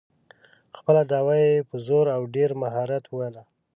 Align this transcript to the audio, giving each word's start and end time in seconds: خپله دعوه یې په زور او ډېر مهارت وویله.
خپله 0.77 1.01
دعوه 1.11 1.35
یې 1.45 1.65
په 1.69 1.75
زور 1.87 2.05
او 2.15 2.21
ډېر 2.35 2.49
مهارت 2.63 3.03
وویله. 3.07 3.43